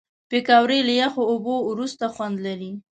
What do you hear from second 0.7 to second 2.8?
له یخو اوبو وروسته خوند لري